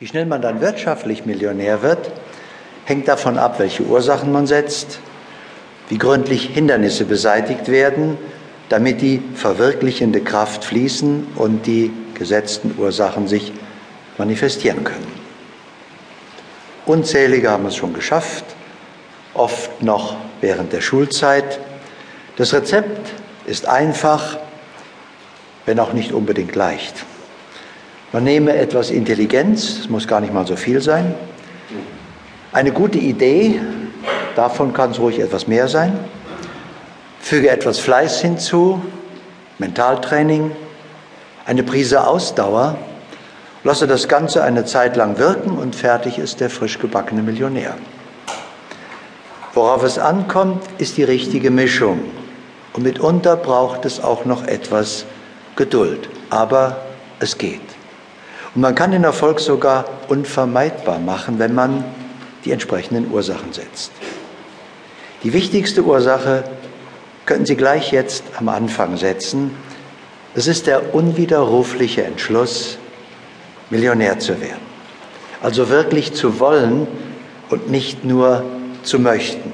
Wie 0.00 0.06
schnell 0.06 0.24
man 0.24 0.40
dann 0.40 0.62
wirtschaftlich 0.62 1.26
Millionär 1.26 1.82
wird, 1.82 2.10
hängt 2.86 3.06
davon 3.06 3.36
ab, 3.36 3.58
welche 3.58 3.82
Ursachen 3.82 4.32
man 4.32 4.46
setzt, 4.46 4.98
wie 5.90 5.98
gründlich 5.98 6.46
Hindernisse 6.46 7.04
beseitigt 7.04 7.68
werden, 7.68 8.16
damit 8.70 9.02
die 9.02 9.22
verwirklichende 9.34 10.22
Kraft 10.22 10.64
fließen 10.64 11.26
und 11.36 11.66
die 11.66 11.92
gesetzten 12.14 12.76
Ursachen 12.78 13.28
sich 13.28 13.52
manifestieren 14.16 14.84
können. 14.84 15.12
Unzählige 16.86 17.50
haben 17.50 17.66
es 17.66 17.76
schon 17.76 17.92
geschafft, 17.92 18.46
oft 19.34 19.82
noch 19.82 20.16
während 20.40 20.72
der 20.72 20.80
Schulzeit. 20.80 21.60
Das 22.36 22.54
Rezept 22.54 23.10
ist 23.44 23.68
einfach, 23.68 24.38
wenn 25.66 25.78
auch 25.78 25.92
nicht 25.92 26.12
unbedingt 26.12 26.56
leicht. 26.56 27.04
Man 28.12 28.24
nehme 28.24 28.56
etwas 28.56 28.90
Intelligenz, 28.90 29.78
es 29.80 29.88
muss 29.88 30.08
gar 30.08 30.20
nicht 30.20 30.34
mal 30.34 30.46
so 30.46 30.56
viel 30.56 30.80
sein, 30.80 31.14
eine 32.52 32.72
gute 32.72 32.98
Idee, 32.98 33.60
davon 34.34 34.72
kann 34.72 34.90
es 34.90 34.98
ruhig 34.98 35.20
etwas 35.20 35.46
mehr 35.46 35.68
sein, 35.68 35.96
füge 37.20 37.50
etwas 37.50 37.78
Fleiß 37.78 38.20
hinzu, 38.20 38.82
Mentaltraining, 39.58 40.50
eine 41.46 41.62
Prise 41.62 42.04
Ausdauer, 42.06 42.76
lasse 43.62 43.86
das 43.86 44.08
Ganze 44.08 44.42
eine 44.42 44.64
Zeit 44.64 44.96
lang 44.96 45.18
wirken 45.18 45.56
und 45.56 45.76
fertig 45.76 46.18
ist 46.18 46.40
der 46.40 46.50
frisch 46.50 46.80
gebackene 46.80 47.22
Millionär. 47.22 47.74
Worauf 49.54 49.84
es 49.84 49.98
ankommt, 49.98 50.62
ist 50.78 50.96
die 50.96 51.04
richtige 51.04 51.50
Mischung. 51.50 52.00
Und 52.72 52.84
mitunter 52.84 53.36
braucht 53.36 53.84
es 53.84 54.02
auch 54.02 54.24
noch 54.24 54.46
etwas 54.46 55.04
Geduld. 55.56 56.08
Aber 56.30 56.76
es 57.18 57.36
geht. 57.36 57.60
Und 58.54 58.62
man 58.62 58.74
kann 58.74 58.90
den 58.90 59.04
Erfolg 59.04 59.40
sogar 59.40 59.84
unvermeidbar 60.08 60.98
machen, 60.98 61.38
wenn 61.38 61.54
man 61.54 61.84
die 62.44 62.52
entsprechenden 62.52 63.10
Ursachen 63.12 63.52
setzt. 63.52 63.92
Die 65.22 65.32
wichtigste 65.32 65.84
Ursache 65.84 66.44
könnten 67.26 67.46
Sie 67.46 67.56
gleich 67.56 67.92
jetzt 67.92 68.24
am 68.38 68.48
Anfang 68.48 68.96
setzen. 68.96 69.54
Es 70.34 70.46
ist 70.46 70.66
der 70.66 70.94
unwiderrufliche 70.94 72.02
Entschluss, 72.02 72.78
Millionär 73.68 74.18
zu 74.18 74.40
werden. 74.40 74.70
Also 75.42 75.68
wirklich 75.68 76.12
zu 76.14 76.40
wollen 76.40 76.88
und 77.50 77.70
nicht 77.70 78.04
nur 78.04 78.44
zu 78.82 78.98
möchten. 78.98 79.52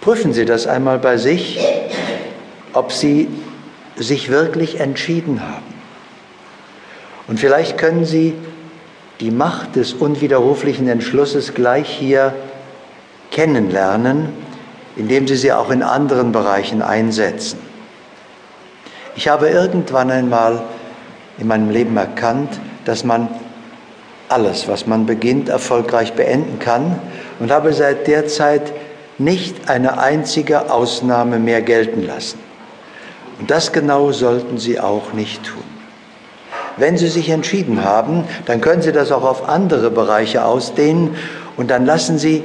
Prüfen 0.00 0.32
Sie 0.32 0.44
das 0.44 0.66
einmal 0.66 0.98
bei 0.98 1.16
sich, 1.16 1.58
ob 2.72 2.92
Sie 2.92 3.28
sich 3.96 4.30
wirklich 4.30 4.80
entschieden 4.80 5.40
haben. 5.42 5.71
Und 7.32 7.38
vielleicht 7.38 7.78
können 7.78 8.04
Sie 8.04 8.34
die 9.20 9.30
Macht 9.30 9.76
des 9.76 9.94
unwiderruflichen 9.94 10.86
Entschlusses 10.86 11.54
gleich 11.54 11.88
hier 11.88 12.34
kennenlernen, 13.30 14.28
indem 14.96 15.26
Sie 15.26 15.36
sie 15.36 15.50
auch 15.50 15.70
in 15.70 15.82
anderen 15.82 16.32
Bereichen 16.32 16.82
einsetzen. 16.82 17.58
Ich 19.16 19.28
habe 19.28 19.48
irgendwann 19.48 20.10
einmal 20.10 20.62
in 21.38 21.46
meinem 21.46 21.70
Leben 21.70 21.96
erkannt, 21.96 22.60
dass 22.84 23.02
man 23.02 23.28
alles, 24.28 24.68
was 24.68 24.86
man 24.86 25.06
beginnt, 25.06 25.48
erfolgreich 25.48 26.12
beenden 26.12 26.58
kann 26.58 26.98
und 27.40 27.50
habe 27.50 27.72
seit 27.72 28.08
der 28.08 28.26
Zeit 28.26 28.74
nicht 29.16 29.70
eine 29.70 29.98
einzige 29.98 30.70
Ausnahme 30.70 31.38
mehr 31.38 31.62
gelten 31.62 32.06
lassen. 32.06 32.38
Und 33.40 33.50
das 33.50 33.72
genau 33.72 34.12
sollten 34.12 34.58
Sie 34.58 34.78
auch 34.78 35.14
nicht 35.14 35.44
tun. 35.44 35.71
Wenn 36.76 36.96
Sie 36.96 37.08
sich 37.08 37.28
entschieden 37.28 37.84
haben, 37.84 38.24
dann 38.46 38.60
können 38.60 38.82
Sie 38.82 38.92
das 38.92 39.12
auch 39.12 39.24
auf 39.24 39.48
andere 39.48 39.90
Bereiche 39.90 40.44
ausdehnen 40.44 41.16
und 41.56 41.70
dann 41.70 41.84
lassen 41.84 42.18
Sie 42.18 42.42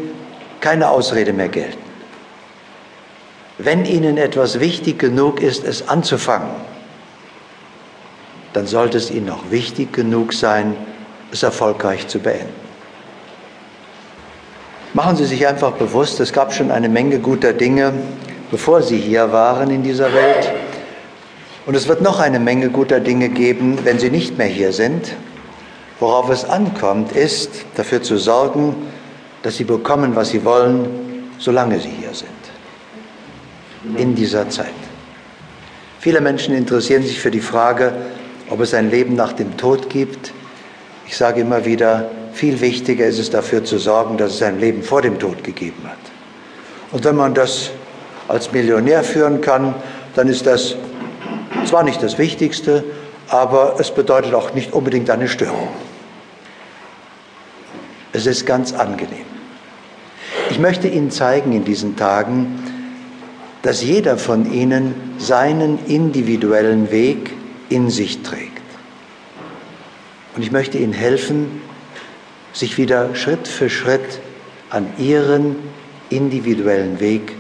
keine 0.60 0.90
Ausrede 0.90 1.34
mehr 1.34 1.50
gelten. 1.50 1.78
Wenn 3.58 3.86
Ihnen 3.86 4.18
etwas 4.18 4.60
wichtig 4.60 5.00
genug 5.00 5.42
ist, 5.42 5.64
es 5.64 5.88
anzufangen, 5.88 6.50
dann 8.54 8.68
sollte 8.68 8.98
es 8.98 9.12
Ihnen 9.12 9.30
auch 9.30 9.50
wichtig 9.50 9.94
genug 9.94 10.34
sein, 10.34 10.76
es 11.32 11.44
erfolgreich 11.44 12.08
zu 12.08 12.20
beenden. 12.20 12.68
Machen 14.94 15.16
Sie 15.16 15.26
sich 15.26 15.46
einfach 15.48 15.74
bewusst, 15.74 16.20
es 16.20 16.34
gab 16.34 16.54
schon 16.54 16.72
eine 16.72 16.90
Menge 16.90 17.20
guter 17.20 17.54
Dinge, 17.54 17.94
bevor 18.52 18.82
Sie 18.82 18.98
hier 18.98 19.32
waren 19.32 19.70
in 19.70 19.84
dieser 19.84 20.14
Welt. 20.14 20.52
Und 21.68 21.76
es 21.76 21.90
wird 21.90 22.02
noch 22.02 22.22
eine 22.22 22.40
Menge 22.40 22.70
guter 22.70 23.02
Dinge 23.02 23.28
geben, 23.28 23.80
wenn 23.84 24.00
Sie 24.00 24.10
nicht 24.10 24.38
mehr 24.38 24.48
hier 24.48 24.72
sind. 24.72 25.14
Worauf 26.00 26.30
es 26.30 26.46
ankommt, 26.46 27.12
ist 27.12 27.66
dafür 27.76 28.02
zu 28.02 28.18
sorgen, 28.18 28.74
dass 29.44 29.58
Sie 29.58 29.66
bekommen, 29.66 30.16
was 30.16 30.30
Sie 30.30 30.46
wollen, 30.46 30.88
solange 31.40 31.82
Sie 31.82 31.90
hier 31.90 32.14
sind. 32.14 32.30
In 33.98 34.16
dieser 34.16 34.50
Zeit. 34.50 34.68
Viele 36.00 36.22
Menschen 36.22 36.56
interessieren 36.56 37.04
sich 37.04 37.20
für 37.20 37.32
die 37.32 37.42
Frage, 37.42 37.92
ob 38.50 38.62
es 38.62 38.74
ein 38.74 38.90
Leben 38.90 39.16
nach 39.16 39.34
dem 39.34 39.58
Tod 39.58 39.90
gibt. 39.90 40.32
Ich 41.06 41.18
sage 41.18 41.42
immer 41.42 41.66
wieder, 41.66 42.10
viel 42.32 42.62
wichtiger 42.62 43.06
ist 43.06 43.20
es 43.20 43.30
dafür 43.30 43.66
zu 43.66 43.78
sorgen, 43.78 44.16
dass 44.18 44.36
es 44.36 44.42
ein 44.42 44.62
Leben 44.62 44.84
vor 44.84 45.02
dem 45.02 45.20
Tod 45.20 45.44
gegeben 45.44 45.84
hat. 45.84 45.98
Und 46.94 47.04
wenn 47.04 47.18
man 47.18 47.34
das 47.34 47.72
als 48.30 48.54
Millionär 48.54 49.04
führen 49.04 49.42
kann, 49.42 49.76
dann 50.16 50.30
ist 50.30 50.46
das 50.46 50.78
zwar 51.66 51.84
nicht 51.84 52.02
das 52.02 52.18
Wichtigste, 52.18 52.84
aber 53.28 53.76
es 53.80 53.92
bedeutet 53.92 54.34
auch 54.34 54.54
nicht 54.54 54.74
unbedingt 54.74 55.10
eine 55.10 55.28
Störung. 55.28 55.70
Es 58.14 58.26
ist 58.26 58.46
ganz 58.46 58.74
angenehm. 58.74 59.26
Ich 60.50 60.60
möchte 60.60 60.88
Ihnen 60.88 61.12
zeigen 61.12 61.52
in 61.52 61.66
diesen 61.66 61.98
Tagen, 61.98 62.64
dass 63.62 63.84
jeder 63.84 64.18
von 64.18 64.52
Ihnen 64.52 64.96
seinen 65.18 65.86
individuellen 65.86 66.90
Weg 66.90 67.32
in 67.70 67.90
sich 67.90 68.22
trägt. 68.24 68.62
Und 70.36 70.42
ich 70.42 70.52
möchte 70.52 70.78
Ihnen 70.78 70.94
helfen, 70.94 71.62
sich 72.54 72.78
wieder 72.78 73.14
Schritt 73.16 73.48
für 73.48 73.70
Schritt 73.70 74.20
an 74.70 74.88
Ihren 74.98 75.56
individuellen 76.10 77.00
Weg 77.00 77.34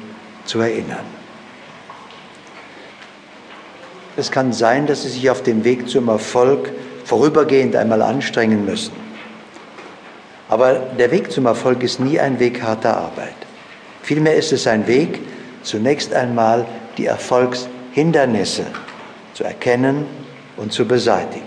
zu 0.45 0.59
erinnern. 0.59 1.06
Es 4.18 4.32
kann 4.32 4.52
sein, 4.52 4.88
dass 4.88 5.04
Sie 5.04 5.10
sich 5.10 5.30
auf 5.30 5.44
dem 5.44 5.64
Weg 5.64 5.88
zum 5.88 6.10
Erfolg 6.10 6.72
vorübergehend 7.06 7.76
einmal 7.76 8.02
anstrengen 8.02 8.66
müssen. 8.66 8.94
Aber 10.50 10.74
der 10.74 11.12
Weg 11.12 11.32
zum 11.32 11.46
Erfolg 11.46 11.84
ist 11.84 12.00
nie 12.00 12.20
ein 12.20 12.40
Weg 12.40 12.64
harter 12.64 12.98
Arbeit. 12.98 13.36
Vielmehr 14.02 14.36
ist 14.36 14.52
es 14.52 14.66
ein 14.66 14.88
Weg, 14.88 15.20
zunächst 15.62 16.14
einmal 16.14 16.66
die 16.98 17.06
Erfolgshindernisse 17.06 18.66
zu 19.34 19.44
erkennen 19.44 20.06
und 20.56 20.74
zu 20.74 20.88
beseitigen. 20.88 21.46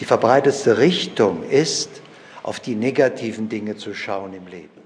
Die 0.00 0.04
verbreitetste 0.04 0.78
Richtung 0.78 1.44
ist, 1.48 2.02
auf 2.42 2.60
die 2.60 2.74
negativen 2.74 3.48
Dinge 3.48 3.76
zu 3.76 3.94
schauen 3.94 4.34
im 4.34 4.46
Leben. 4.46 4.77